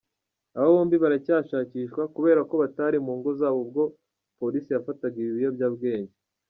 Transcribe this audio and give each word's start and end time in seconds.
Aba 0.57 0.69
bombi 0.75 0.95
baracyashakishwa 1.03 2.01
kubera 2.15 2.41
ko 2.49 2.53
batari 2.61 2.97
mu 3.05 3.13
ngo 3.19 3.29
zabo 3.39 3.59
ubwo 3.65 3.83
Polisi 4.39 4.69
yafataga 4.71 5.15
ibi 5.21 5.31
biyobyabwenge. 5.37 6.15